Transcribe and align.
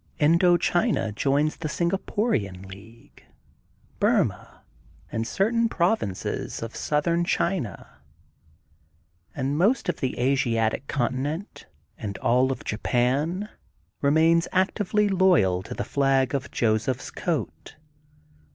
Indo 0.17 0.57
China 0.57 1.11
joins 1.11 1.57
the 1.57 1.67
Singaporian 1.67 2.65
league, 2.65 3.23
Burmah, 3.99 4.61
and 5.11 5.27
certain 5.27 5.69
provinces 5.69 6.63
of 6.63 6.75
Southern 6.75 7.23
China. 7.23 7.99
But 9.35 9.45
most 9.45 9.89
of 9.89 9.99
the 9.99 10.17
Asiatic 10.19 10.87
continent 10.87 11.67
and 11.99 12.17
all 12.17 12.51
of 12.51 12.63
Japan 12.63 13.47
remains 14.01 14.47
actively 14.51 15.07
loyal 15.07 15.61
to 15.61 15.75
the 15.75 15.83
Flag 15.83 16.33
of 16.33 16.49
Joseph's 16.49 17.11
Coat. 17.11 17.75